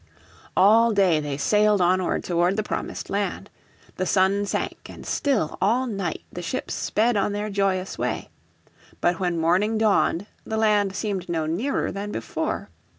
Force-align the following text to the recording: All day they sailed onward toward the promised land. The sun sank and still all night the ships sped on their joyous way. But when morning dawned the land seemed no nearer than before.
All 0.57 0.93
day 0.93 1.19
they 1.19 1.37
sailed 1.37 1.79
onward 1.79 2.23
toward 2.23 2.57
the 2.57 2.63
promised 2.63 3.07
land. 3.11 3.51
The 3.97 4.07
sun 4.07 4.47
sank 4.47 4.89
and 4.89 5.05
still 5.05 5.59
all 5.61 5.85
night 5.85 6.23
the 6.33 6.41
ships 6.41 6.73
sped 6.73 7.15
on 7.15 7.33
their 7.33 7.51
joyous 7.51 7.99
way. 7.99 8.29
But 8.99 9.19
when 9.19 9.37
morning 9.37 9.77
dawned 9.77 10.25
the 10.43 10.57
land 10.57 10.95
seemed 10.95 11.29
no 11.29 11.45
nearer 11.45 11.91
than 11.91 12.11
before. 12.11 12.71